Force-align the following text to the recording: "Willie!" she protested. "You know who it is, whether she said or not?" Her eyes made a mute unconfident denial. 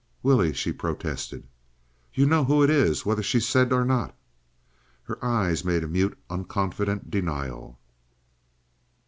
"Willie!" 0.23 0.51
she 0.53 0.71
protested. 0.73 1.47
"You 2.11 2.25
know 2.25 2.43
who 2.43 2.63
it 2.63 2.71
is, 2.71 3.05
whether 3.05 3.21
she 3.21 3.39
said 3.39 3.71
or 3.71 3.85
not?" 3.85 4.15
Her 5.03 5.23
eyes 5.23 5.63
made 5.63 5.83
a 5.83 5.87
mute 5.87 6.17
unconfident 6.27 7.11
denial. 7.11 7.77